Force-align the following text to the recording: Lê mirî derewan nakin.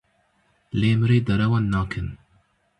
Lê 0.79 0.91
mirî 0.99 1.19
derewan 1.27 1.65
nakin. 1.73 2.07